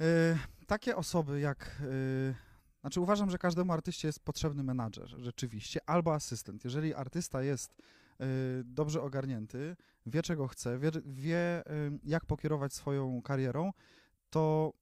[0.00, 1.82] Y, takie osoby jak.
[1.84, 2.34] Y,
[2.80, 6.64] znaczy uważam, że każdemu artyście jest potrzebny menadżer, rzeczywiście, albo asystent.
[6.64, 7.78] Jeżeli artysta jest
[8.20, 8.24] y,
[8.64, 13.72] dobrze ogarnięty, wie czego chce, wie, wie y, jak pokierować swoją karierą,
[14.30, 14.72] to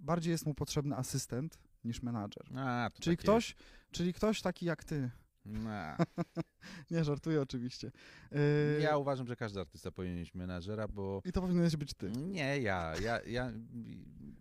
[0.00, 2.44] bardziej jest mu potrzebny asystent niż menadżer.
[2.58, 3.54] A, to Czyli ktoś,
[3.90, 5.10] czyli ktoś taki jak ty.
[5.44, 5.96] Na.
[6.90, 7.92] Nie, żartuję oczywiście.
[8.32, 8.38] Yy,
[8.82, 12.10] Ja uważam, że każdy artysta powinien mieć menadżera, bo I to powinieneś być ty.
[12.10, 13.52] nie, ja, ja, ja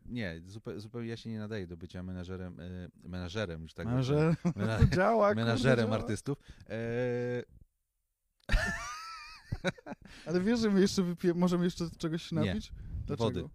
[0.06, 4.36] nie, zupełnie, zupełnie ja się nie nadaję do bycia menadżerem, y, menadżerem już tak Menadżer,
[4.56, 5.98] Mena- to działa, kurde, menadżerem działa.
[5.98, 6.38] artystów.
[6.70, 7.44] E,
[10.26, 12.46] Ale wiesz, że my jeszcze wypije, możemy jeszcze czegoś się Nie.
[12.46, 12.72] napić?
[13.06, 13.24] Dlaczego?
[13.42, 13.50] Wody.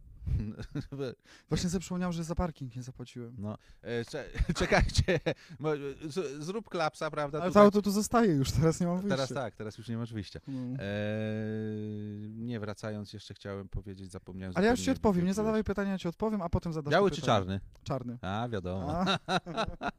[1.48, 3.34] Właśnie sobie przypomniałem, że za parking nie zapłaciłem.
[3.38, 4.24] No, e, cze,
[4.58, 5.20] czekajcie,
[5.58, 5.76] mo-
[6.08, 7.42] z, zrób klapsa, prawda?
[7.42, 9.16] Ale to auto tu zostaje już, teraz nie mam wyjścia.
[9.16, 10.40] Teraz tak, teraz już nie masz wyjścia.
[10.48, 10.76] No.
[10.78, 10.78] E,
[12.28, 14.52] nie wracając, jeszcze chciałem powiedzieć, zapomniałem.
[14.56, 17.10] Ale ja już ci odpowiem, nie zadawaj pytania, ja ci odpowiem, a potem zadasz Biały
[17.10, 17.38] czy pytanie.
[17.38, 17.60] czarny?
[17.84, 18.18] Czarny.
[18.22, 19.04] A, wiadomo.
[19.06, 19.18] A.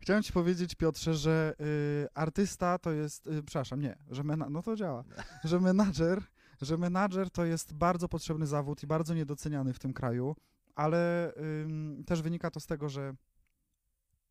[0.00, 4.62] Chciałem ci powiedzieć, Piotrze, że y, artysta to jest, y, przepraszam, nie, że mena, no
[4.62, 5.04] to działa,
[5.44, 6.22] że menadżer,
[6.60, 10.36] że menadżer to jest bardzo potrzebny zawód i bardzo niedoceniany w tym kraju,
[10.74, 11.32] ale
[11.64, 13.14] ym, też wynika to z tego, że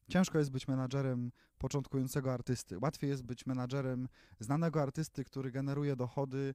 [0.09, 2.77] ciężko jest być menadżerem początkującego artysty.
[2.81, 4.07] Łatwiej jest być menadżerem
[4.39, 6.53] znanego artysty, który generuje dochody,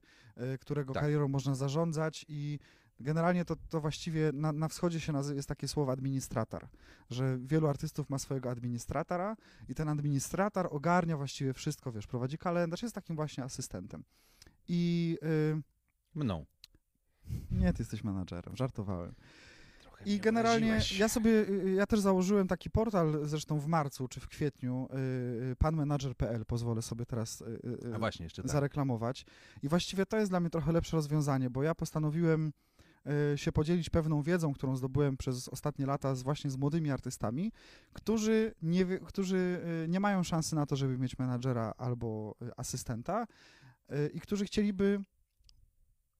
[0.53, 1.03] y, którego Tak.
[1.03, 2.59] karierą można zarządzać i
[2.99, 6.67] generalnie to, to właściwie na, na wschodzie się nazywa, jest takie słowo administrator,
[7.09, 9.35] że wielu artystów ma swojego administratora
[9.69, 14.03] i ten administrator ogarnia właściwie wszystko, wiesz, prowadzi kalendarz, jest takim właśnie asystentem.
[14.67, 15.17] I
[16.15, 16.45] Mną.
[17.31, 19.13] y, nie, ty jesteś menadżerem, żartowałem.
[19.81, 20.99] Trochę I generalnie obraziłeś.
[20.99, 25.51] ja sobie, y, ja też założyłem taki portal, zresztą w marcu czy w kwietniu, y,
[25.51, 27.45] y, panmanager.pl, pozwolę sobie teraz y,
[27.95, 28.49] y, właśnie, tak.
[28.49, 29.25] zareklamować.
[29.63, 32.53] I właściwie to jest dla mnie trochę lepsze rozwiązanie, bo ja postanowiłem
[33.33, 37.51] y, się podzielić pewną wiedzą, którą zdobyłem przez ostatnie lata z, właśnie z młodymi artystami,
[37.93, 43.23] którzy nie, którzy y, nie mają szansy na to, żeby mieć menadżera albo y, asystenta
[43.23, 43.27] y,
[44.13, 45.03] i którzy chcieliby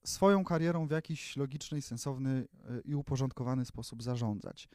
[0.04, 4.68] swoją karierą w jakiś logiczny, sensowny y, i uporządkowany sposób zarządzać.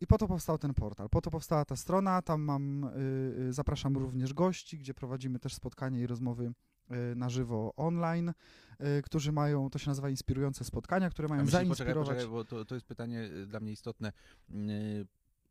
[0.00, 2.88] I po to powstał ten portal, po to powstała ta strona, tam mam, y,
[3.48, 6.52] y, zapraszam również gości, gdzie prowadzimy też spotkania i rozmowy
[6.90, 8.28] y, na żywo online,
[8.98, 12.08] y, którzy mają, to się nazywa inspirujące spotkania, które mają poczekaj, zainspirować.
[12.08, 14.12] poczekaj, bo to, to jest pytanie y, dla mnie istotne.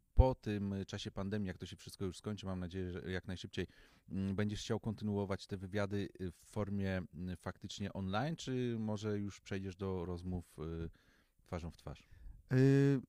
[0.10, 3.28] Y, po tym czasie pandemii, jak to się wszystko już skończy, mam nadzieję, że jak
[3.28, 3.67] najszybciej
[4.10, 9.41] mm, będziesz chciał kontynuować te wywiady y, w formie mm, faktycznie online, czy może już
[9.41, 10.89] przejdziesz do rozmów y,
[11.45, 12.10] twarzą w twarz?
[12.54, 13.02] Y,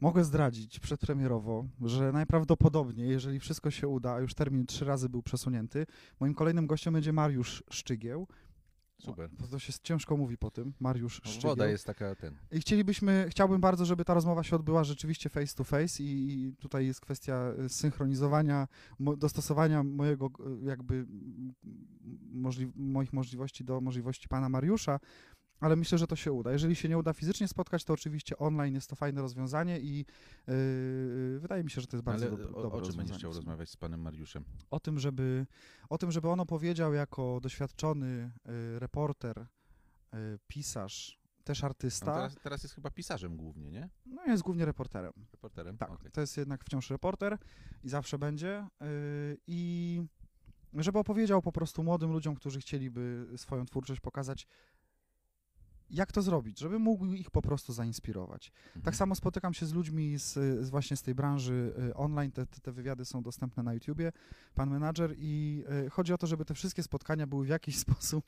[0.00, 5.22] Mogę zdradzić przedpremierowo, że najprawdopodobniej, jeżeli wszystko się uda, a już termin trzy razy był
[5.22, 5.86] przesunięty,
[6.20, 8.28] moim kolejnym gościem będzie Mariusz Szczygieł.
[9.00, 9.30] Super.
[9.38, 11.50] To, to się ciężko mówi po tym, Mariusz No, Szczygieł.
[11.50, 12.36] Woda jest taka ten.
[12.52, 16.86] I chcielibyśmy, chciałbym bardzo, żeby ta rozmowa się odbyła rzeczywiście face to face i, tutaj
[16.86, 21.06] jest kwestia y, synchronizowania, mo, dostosowania mojego y, jakby
[22.32, 25.00] możli, moich możliwości do możliwości pana Mariusza,
[25.60, 26.52] ale myślę, że to się uda.
[26.52, 29.98] Jeżeli się nie uda fizycznie spotkać, to oczywiście online jest to fajne rozwiązanie i
[30.46, 33.16] yy, wydaje mi się, że to jest bardzo Ale dob- o, dobre o czym będziesz
[33.16, 34.44] chciał rozmawiać z panem Mariuszem?
[34.70, 35.46] O tym, żeby,
[35.88, 38.30] o tym, żeby on opowiedział jako doświadczony
[38.76, 39.38] y, reporter,
[40.14, 40.16] y,
[40.48, 42.14] pisarz, też No artysta.
[42.14, 43.88] teraz, teraz jest chyba pisarzem głównie, nie?
[44.06, 45.12] No jest głównie reporterem.
[45.32, 45.78] Reporterem?
[45.78, 46.10] Tak, Okej.
[46.10, 47.38] to jest jednak wciąż reporter
[47.84, 48.66] i zawsze będzie.
[48.80, 48.86] Yy,
[49.46, 50.02] I
[50.74, 54.46] żeby opowiedział po prostu młodym ludziom, którzy chcieliby swoją twórczość pokazać,
[55.90, 58.52] jak to zrobić, żeby mógł ich po prostu zainspirować.
[58.66, 58.82] Mhm.
[58.82, 60.32] Tak samo spotykam się z ludźmi z,
[60.66, 64.12] z właśnie z tej branży y, online, te, te, te wywiady są dostępne na YouTubie,
[64.54, 68.24] pan menadżer i y, chodzi o to, żeby te wszystkie spotkania były w jakiś sposób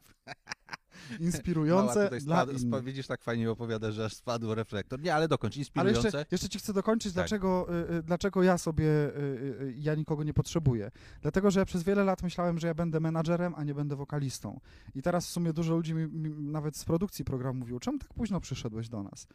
[1.20, 2.84] inspirujące dla innych.
[2.84, 5.00] widzisz, tak fajnie opowiadasz, że aż spadł reflektor.
[5.00, 6.02] Nie, ale dokończ, Ale inspirujące.
[6.06, 7.14] jeszcze, jeszcze ci chcę dokończyć, Tak.
[7.14, 10.90] dlaczego, y, y, dlaczego ja sobie, y, ja nikogo nie potrzebuję.
[11.22, 14.60] Dlatego, że ja przez wiele lat myślałem, że ja będę menadżerem, a nie będę wokalistą.
[14.94, 18.14] I teraz w sumie dużo ludzi mi, mi nawet z produkcji programu mówiło, czemu tak
[18.14, 19.26] późno przyszedłeś do nas?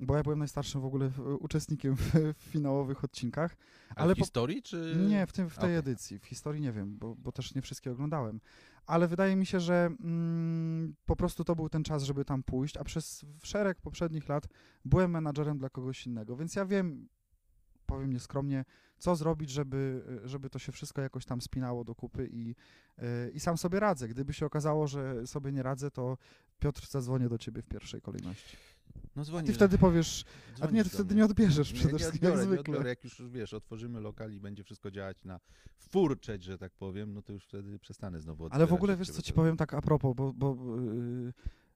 [0.00, 1.10] Bo ja byłem najstarszym w ogóle
[1.40, 3.56] uczestnikiem w, w finałowych odcinkach.
[3.88, 4.96] ale ale w po- historii, czy...
[5.08, 5.76] Nie, w, tym, w tej Okej.
[5.76, 6.18] edycji.
[6.18, 8.40] W historii nie wiem, bo, bo też nie wszystkie oglądałem.
[8.86, 12.76] Ale wydaje mi się, że mm, po prostu to był ten czas, żeby tam pójść,
[12.76, 14.48] a przez szereg poprzednich lat
[14.84, 17.08] byłem menadżerem dla kogoś innego, więc ja wiem,
[17.86, 18.64] powiem nieskromnie,
[18.98, 22.48] co zrobić, żeby, żeby to się wszystko jakoś tam spinało do kupy i,
[22.98, 24.08] yy, i sam sobie radzę.
[24.08, 26.18] Gdyby się okazało, że sobie nie radzę, to
[26.58, 28.56] Piotr, zadzwonię do ciebie w pierwszej kolejności.
[29.16, 29.46] No dzwoni.
[29.46, 30.24] Ty wtedy powiesz,
[30.54, 32.60] a dzwonisz nie, ty wtedy nie odbierzesz Nie, przede nie wszystkim, jak nie zwykle.
[32.60, 32.88] odbiorę.
[32.88, 35.40] Jak już, wiesz, otworzymy lokal i będzie wszystko działać na
[35.78, 39.10] furczeć, że tak powiem, no to już wtedy przestanę znowu Ale w odbierać ogóle wiesz,
[39.10, 41.32] co ci powiem tak a propos, bo, bo yy,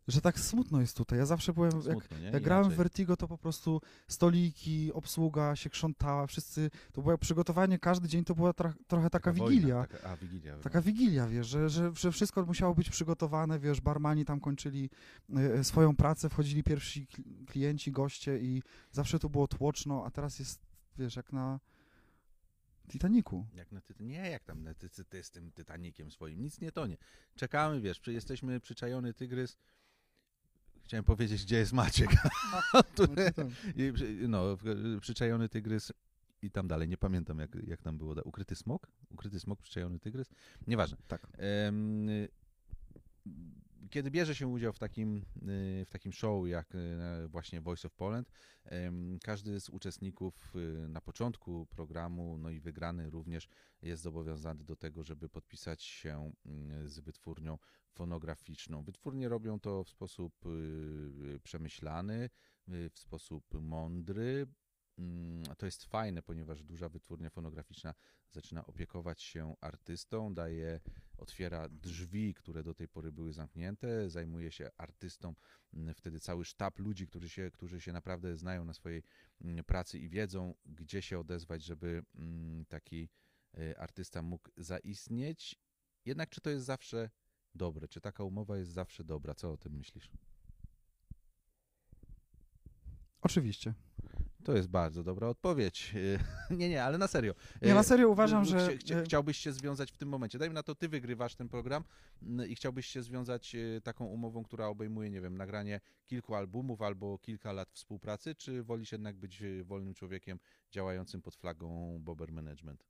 [0.09, 1.19] że tak smutno jest tutaj.
[1.19, 2.25] Ja zawsze byłem, jak, Smutno, nie?
[2.31, 2.75] jak grałem w.
[2.75, 8.35] Vertigo, to po prostu stoliki, obsługa się krzątała, wszyscy, to było przygotowanie, każdy dzień to
[8.35, 9.87] była tra- trochę taka wojna, wigilia.
[9.87, 10.59] taka, a, wigilia.
[10.59, 14.91] Taka wigilia, wiesz, że, że, że wszystko musiało być przygotowane, wiesz, barmani tam kończyli
[15.37, 18.63] e, swoją pracę, wchodzili pierwsi kli- klienci, goście i
[18.93, 20.61] zawsze tu było tłoczno, a teraz jest,
[20.99, 21.61] wiesz, jak na
[22.89, 23.47] Titaniku.
[23.55, 23.95] Jak na ty...
[24.01, 26.97] Nie, jak tam na ty, ty, ty z tym Titanikiem swoim, nic nie tonie.
[27.35, 29.57] Czekamy, wiesz, jesteśmy przyczajony tygrys.
[30.85, 32.11] Chciałem powiedzieć, gdzie jest Maciek.
[32.93, 33.33] Który-
[34.29, 34.59] no,
[35.01, 35.93] przyczajony tygrys
[36.43, 38.15] i tam dalej, nie pamiętam jak, jak tam było.
[38.25, 38.87] Ukryty smok?
[39.11, 40.31] Ukryty smok, przyczajony tygrys?
[40.67, 40.97] Nieważne.
[41.09, 41.27] Tak.
[41.27, 42.29] Y,
[43.91, 47.95] kiedy bierze się udział w takim, y, w takim show jak y, właśnie Voice of
[47.95, 48.31] Poland,
[49.23, 53.49] każdy z uczestników y, na początku programu, no i wygrany również
[53.83, 57.59] jest zobowiązany do tego, żeby podpisać się mm, z wytwórnią
[57.93, 58.83] fonograficzną.
[58.83, 60.35] Wytwórnie robią to w sposób
[61.43, 62.31] przemyślany,
[62.69, 64.47] w sposób mądry.
[64.99, 67.95] Mm, To jest fajne, ponieważ duża wytwórnia fonograficzna
[68.31, 70.81] zaczyna opiekować się artystą, daje,
[71.19, 75.35] otwiera drzwi, które do tej pory były zamknięte, zajmuje się artystą,
[75.75, 79.03] mm, wtedy cały sztab ludzi, którzy się, którzy się naprawdę znają na swojej
[79.41, 82.03] mm, pracy i wiedzą, gdzie się odezwać, żeby
[82.69, 83.09] taki
[83.59, 85.57] y, artysta mógł zaistnieć.
[86.05, 87.11] Jednak czy to jest zawsze
[87.55, 87.89] dobre?
[87.89, 89.35] Czy taka umowa jest zawsze dobra?
[89.35, 90.11] Co o tym myślisz?
[93.21, 93.75] Oczywiście.
[94.45, 95.95] To jest bardzo dobra odpowiedź.
[96.51, 97.35] Nie, nie, ale na serio.
[97.63, 98.57] Nie, na E, serio uważam, że...
[98.77, 100.39] chcia- Chciałbyś się związać w tym momencie.
[100.39, 101.85] Dajmy na to, ty wygrywasz ten program
[102.23, 106.83] mm, i chciałbyś się związać e, taką umową, która obejmuje, nie wiem, nagranie kilku albumów
[106.83, 110.39] albo kilka lat współpracy, czy wolisz jednak być e, wolnym człowiekiem
[110.71, 112.85] działającym pod flagą Bobber Management?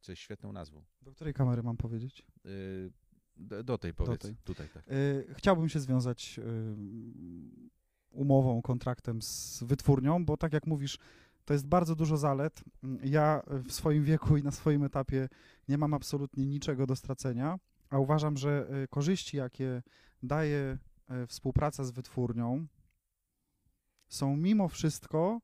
[0.00, 0.84] Co jest świetną nazwą.
[1.02, 2.26] Do której kamery mam powiedzieć?
[2.44, 2.48] E,
[3.36, 4.20] Do, do tej powiedz.
[4.20, 4.36] tej.
[4.44, 4.84] Tutaj tak.
[5.36, 6.40] Chciałbym się związać
[8.14, 10.98] umową, kontraktem z wytwórnią, bo tak jak mówisz,
[11.44, 12.64] to jest bardzo dużo zalet.
[13.02, 15.28] Ja w swoim wieku i na swoim etapie
[15.68, 17.58] nie mam absolutnie niczego do stracenia,
[17.90, 19.82] a uważam, że y, korzyści, jakie
[20.22, 20.78] daje
[21.22, 22.66] y, współpraca z wytwórnią,
[24.08, 25.40] są mimo wszystko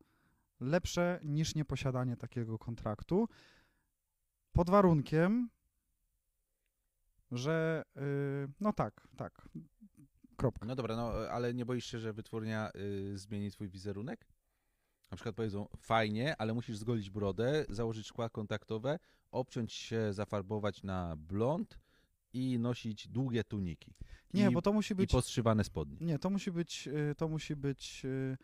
[0.60, 3.28] lepsze niż nieposiadanie takiego kontraktu,
[4.52, 5.50] pod warunkiem,
[7.32, 8.00] że y,
[8.60, 9.48] no tak, tak.
[10.40, 10.66] Kropka.
[10.66, 14.26] No dobra, no ale nie boisz się, że wytwórnia y, zmieni twój wizerunek?
[15.10, 18.98] Na przykład powiedzą, fajnie, ale musisz zgolić brodę, założyć szkła kontaktowe,
[19.30, 21.78] obciąć się, zafarbować na blond
[22.32, 23.94] i nosić długie tuniki.
[24.34, 25.10] Nie, I, bo to musi I być...
[25.10, 25.96] postrzywane spodnie.
[26.00, 28.36] Nie, to musi być, y, to musi być, y,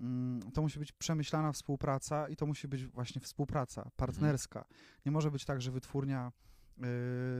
[0.00, 4.64] mm, to musi być przemyślana współpraca i to musi być właśnie współpraca partnerska.
[5.06, 6.32] Nie może być tak, że wytwórnia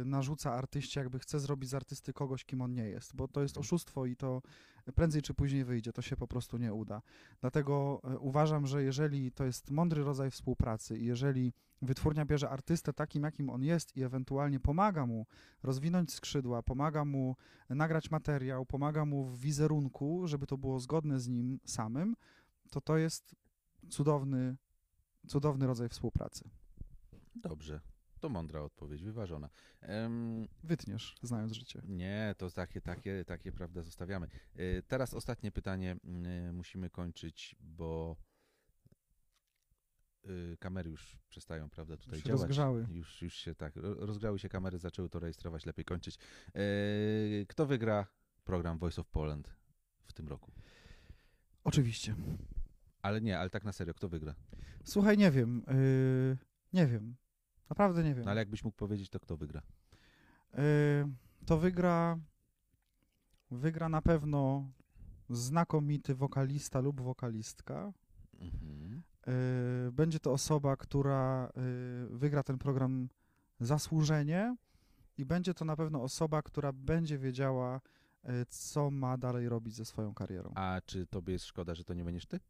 [0.05, 3.53] narzuca artyście, jakby chce zrobić z artysty kogoś, kim on nie jest, bo to jest
[3.57, 3.61] Mhm.
[3.61, 4.43] oszustwo i to
[4.95, 7.03] prędzej czy później wyjdzie, to się po prostu nie uda.
[7.41, 12.93] Dlatego y, uważam, że jeżeli to jest mądry rodzaj współpracy i jeżeli wytwórnia bierze artystę
[12.93, 15.27] takim, jakim on jest i ewentualnie pomaga mu
[15.63, 17.37] rozwinąć skrzydła, pomaga mu
[17.69, 22.17] nagrać materiał, pomaga mu w wizerunku, żeby to było zgodne z nim samym,
[22.71, 23.35] to to jest
[23.91, 24.57] cudowny,
[25.29, 26.51] cudowny rodzaj współpracy.
[27.35, 27.81] Dobrze.
[28.21, 29.49] To mądra odpowiedź, wyważona.
[30.63, 31.83] Wytniesz, znając życie.
[31.89, 34.27] nie, to takie, takie, takie, prawda, zostawiamy.
[34.55, 38.17] E, Teraz ostatnie pytanie mm, musimy kończyć, bo
[40.29, 42.41] y, kamery już przestają, prawda, tutaj Już się działać.
[42.41, 42.87] rozgrzały.
[42.91, 46.19] Już, już się tak, ro- rozgrały się kamery, zaczęły to rejestrować, lepiej kończyć.
[47.49, 48.07] Kto wygra
[48.45, 49.57] program Voice of Poland
[50.05, 50.53] w tym roku?
[51.65, 52.15] Oczywiście.
[53.03, 54.35] Ale nie, ale tak na serio, kto wygra?
[54.85, 55.63] Słuchaj, nie wiem.
[55.69, 56.39] Yy,
[56.73, 57.17] nie wiem.
[57.71, 58.25] Naprawdę nie wiem.
[58.25, 59.63] No ale jakbyś mógł powiedzieć, to kto wygra?
[60.53, 60.63] Yy,
[61.47, 62.19] to wygra.
[63.51, 64.71] Wygra na pewno
[65.31, 67.93] znakomity wokalista lub wokalistka.
[68.41, 69.03] Mhm.
[69.27, 73.09] Yy, będzie to osoba, która yy, wygra ten program
[73.61, 74.57] zasłużenie
[75.19, 77.81] i będzie to na pewno osoba, która będzie wiedziała,
[78.25, 80.53] yy, co ma dalej robić ze swoją karierą.
[80.55, 82.41] A czy tobie jest szkoda, że to nie będziesz ty?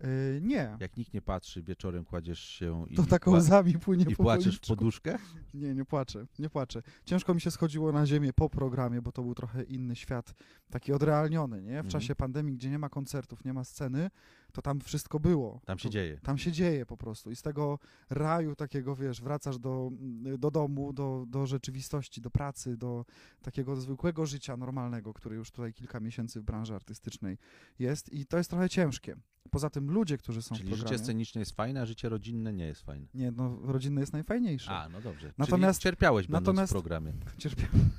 [0.00, 4.16] Yy, nie, Jak nikt nie patrzy, wieczorem kładziesz się i, to taką łzami płynie i
[4.16, 5.18] po płaczesz w poduszkę?
[5.54, 6.82] Nie, nie płaczę, nie płaczę.
[7.04, 10.34] Ciężko mi się schodziło na ziemię po programie, bo to był trochę inny świat,
[10.70, 11.68] taki odrealniony, nie?
[11.72, 11.88] W Mhm.
[11.90, 14.10] czasie pandemii, gdzie nie ma koncertów, nie ma sceny,
[14.52, 15.60] to tam wszystko było.
[15.64, 16.18] Tam się to, dzieje.
[16.22, 17.78] Tam się dzieje po prostu i z tego
[18.10, 19.90] raju takiego, wiesz, wracasz do,
[20.38, 23.04] do domu, do, do rzeczywistości, do pracy, do
[23.42, 27.38] takiego zwykłego życia normalnego, który już tutaj kilka miesięcy w branży artystycznej
[27.78, 29.16] jest i to jest trochę ciężkie.
[29.50, 30.88] Poza tym ludzie, którzy są w Czyli programie...
[30.92, 33.06] życie sceniczne jest fajne, a życie rodzinne nie jest fajne.
[33.14, 34.70] Nie, no rodzinne jest najfajniejsze.
[34.70, 35.32] A, no dobrze.
[35.38, 37.12] Natomiast- Czyli cierpiałeś będąc natomiast- w programie.
[37.38, 37.90] cierpiałem.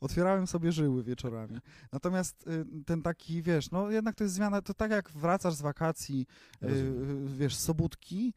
[0.00, 1.58] Otwierałem sobie żyły wieczorami.
[1.92, 5.62] Natomiast y, ten taki, wiesz, no jednak to jest zmiana, to tak jak wracasz z
[5.62, 6.26] wakacji,
[6.62, 7.26] y, Rozumiem.
[7.26, 8.34] y, wiesz, z Sobótki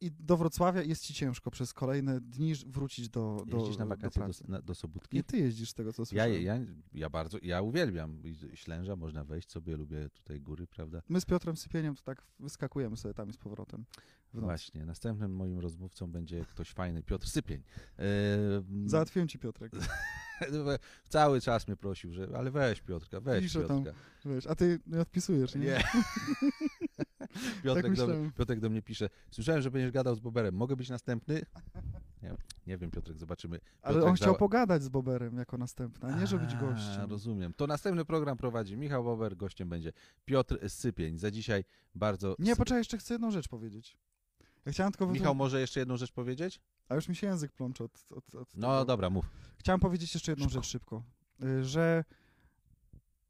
[0.00, 3.88] i do Wrocławia jest ci ciężko przez kolejne dni wrócić do, do, Jeździsz na do
[3.88, 4.44] wakacje do, pracy.
[4.48, 5.16] na, do Sobótki?
[5.16, 6.42] Nie ty jeździsz z tego, co Ja, słyszałem.
[6.42, 6.58] ja,
[6.94, 8.22] ja bardzo, ja uwielbiam
[8.54, 11.02] Ślęża, można wejść sobie, lubię tutaj góry, prawda?
[11.08, 13.84] My z Piotrem Sypieniem to tak wyskakujemy sobie tam i z powrotem.
[14.34, 17.62] Właśnie, następnym moim rozmówcą będzie ktoś fajny, Piotr Sypień.
[17.98, 18.04] E,
[18.86, 19.72] Załatwiłem ci Piotrek.
[21.08, 24.00] Cały czas mnie prosił, że ale weź Piotrka, weź Pisze tam, Piotrka.
[24.24, 25.60] Wiesz, a ty nie odpisujesz, nie?
[25.60, 25.82] Nie.
[27.64, 28.32] Piotrek, Tak do, myślałem.
[28.32, 31.42] Piotrek do mnie pisze, słyszałem, że będziesz gadał z Boberem, mogę być następny?
[32.22, 32.34] Nie,
[32.66, 33.60] nie wiem, Piotrek, zobaczymy.
[33.82, 37.10] Ale Piotrek on chciał pogadać z Boberem jako następny, a nie żeby być gościem.
[37.10, 37.52] Rozumiem.
[37.54, 39.92] To następny program prowadzi Michał Bober, gościem będzie
[40.24, 41.18] Piotr Sypień.
[41.18, 42.36] Za dzisiaj bardzo...
[42.38, 43.96] Nie, poczekaj, jeszcze chcę jedną rzecz powiedzieć.
[44.66, 45.06] Ja chciałem tylko...
[45.06, 46.60] Michał, może jeszcze jedną rzecz powiedzieć?
[46.88, 48.84] A już mi się język plącze od, od, od No tego.
[48.84, 49.30] dobra, mów.
[49.58, 50.54] Chciałem powiedzieć jeszcze jedną Szybko.
[50.62, 51.02] rzecz szybko,
[51.44, 52.04] y, że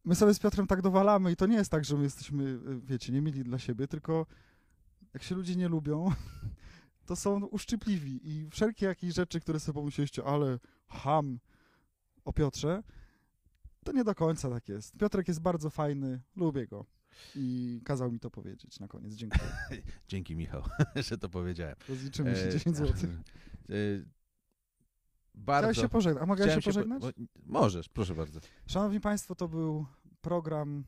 [0.05, 2.81] my sobie z Piotrem tak dowalamy i to nie jest tak, że my jesteśmy, y,
[2.81, 4.27] wiecie, nie mili dla siebie, tylko
[5.15, 6.13] jak się ludzie nie lubią,
[7.07, 10.59] to są uszczypliwi i wszelkie jakieś rzeczy, które sobie pomyśleliście, ale
[10.89, 11.39] ham
[12.25, 12.83] o Piotrze,
[13.85, 14.97] to nie do końca tak jest.
[14.97, 16.87] Piotrek jest bardzo fajny, lubię go
[17.35, 19.15] i kazał mi to powiedzieć na koniec.
[19.15, 19.53] Dziękuję.
[20.09, 20.63] Dzięki, Michał,
[21.09, 21.77] że to powiedziałem.
[21.89, 23.11] Rozliczymy się E, 10 zł.
[25.35, 25.71] Bardzo...
[25.73, 26.23] Chciałeś się pożegnać.
[26.23, 27.03] A mogę chciałem się pożegnać?
[27.03, 27.11] po-
[27.47, 28.41] Możesz, proszę bardzo.
[28.67, 29.87] Szanowni Państwo, to był
[30.21, 30.85] program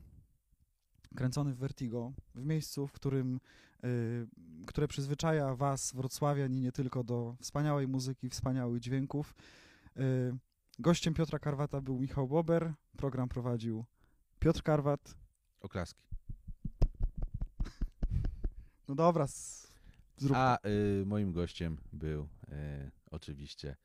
[1.15, 3.39] kręcony w Vertigo, w miejscu, w którym,
[3.83, 4.27] y,
[4.67, 9.35] które przyzwyczaja Was, wrocławian i nie tylko, do wspaniałej muzyki, wspaniałych dźwięków.
[9.97, 10.37] Y,
[10.79, 13.85] gościem Piotra Karwata był Michał Bober, program prowadził
[14.39, 15.15] Piotr Karwat.
[15.61, 16.03] Oklaski.
[18.87, 19.27] No dobra,
[20.17, 20.57] zrób A
[21.01, 22.27] y, moim gościem był
[23.11, 23.75] oczywiście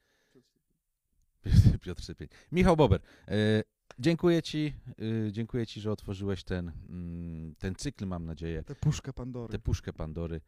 [1.83, 2.29] Piotr Sypień.
[2.53, 3.01] Michał Bober.
[3.29, 3.33] Y,
[3.99, 4.75] dziękuję Ci,
[5.29, 9.53] y, dziękuję Ci, że otworzyłeś ten, mm, ten cykl, mam nadzieję, tę puszkę Pandory.
[9.53, 10.41] tę puszkę Pandory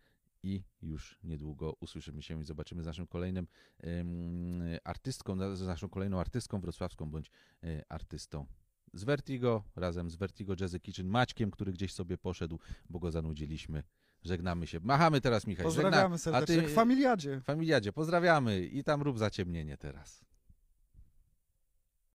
[0.43, 3.47] i już niedługo usłyszymy się i zobaczymy z naszym kolejnym
[3.87, 7.31] ym, artystką, z naszą kolejną artystką wrocławską bądź
[7.65, 8.47] y, artystą
[8.95, 12.59] z Vertigo, razem z Vertigo Jazzy Kitchen, Maćkiem, który gdzieś sobie poszedł,
[12.89, 13.83] bo go zanudziliśmy.
[14.25, 14.81] Żegnamy się.
[14.83, 15.65] Machamy teraz, Michał.
[15.65, 16.55] Pozdrawiamy Żegna- serdecznie.
[16.59, 17.41] A Jak w familiadzie.
[17.41, 20.25] Familiadzie, pozdrawiamy i tam rób zaciemnienie teraz.